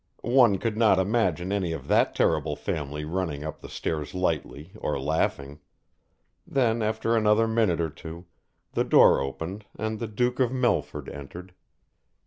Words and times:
One 0.23 0.57
could 0.57 0.77
not 0.77 0.97
imagine 0.97 1.51
any 1.51 1.73
of 1.73 1.87
that 1.87 2.15
terrible 2.15 2.55
family 2.55 3.05
running 3.05 3.43
up 3.43 3.61
the 3.61 3.69
stairs 3.69 4.15
lightly 4.15 4.71
or 4.79 4.99
laughing. 4.99 5.59
Then 6.47 6.81
after 6.81 7.15
another 7.15 7.47
minute 7.47 7.79
or 7.79 7.91
two 7.91 8.25
the 8.73 8.83
door 8.83 9.19
opened 9.21 9.65
and 9.77 9.99
the 9.99 10.07
Duke 10.07 10.39
of 10.39 10.51
Melford 10.51 11.07
entered. 11.07 11.53